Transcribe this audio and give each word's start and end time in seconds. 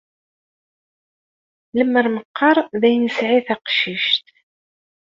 Lemmer 1.77 2.07
meqqar 2.15 2.57
d 2.81 2.83
ay 2.87 2.95
nesɛi 2.97 3.39
taqcict! 3.47 4.25